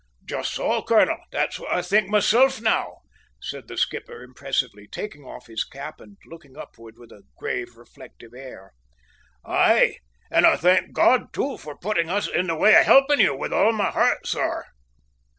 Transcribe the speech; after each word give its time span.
"Just 0.25 0.55
so, 0.55 0.81
colonel; 0.81 1.19
that's 1.31 1.59
what 1.59 1.71
I 1.71 1.83
think 1.83 2.09
myself 2.09 2.59
now," 2.59 3.01
said 3.39 3.67
the 3.67 3.77
skipper 3.77 4.23
impressively, 4.23 4.87
taking 4.87 5.23
off 5.25 5.45
his 5.45 5.63
cap 5.63 6.01
and 6.01 6.17
looking 6.25 6.57
upward 6.57 6.97
with 6.97 7.11
a 7.11 7.21
grave 7.37 7.77
reflective 7.77 8.33
air. 8.33 8.73
"Aye, 9.45 9.97
and 10.31 10.47
I 10.47 10.57
thank 10.57 10.93
God, 10.93 11.31
too, 11.33 11.55
for 11.59 11.77
putting 11.77 12.09
us 12.09 12.27
in 12.27 12.47
the 12.47 12.55
way 12.55 12.73
of 12.79 12.87
helping 12.87 13.19
you, 13.19 13.35
with 13.37 13.53
all 13.53 13.73
my 13.73 13.91
heart, 13.91 14.25
sir!" 14.25 14.65